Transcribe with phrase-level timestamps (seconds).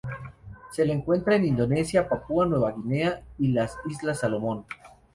[0.71, 4.65] Se la encuentra en Indonesia, Papua Nueva Guinea, y las islas Salomón.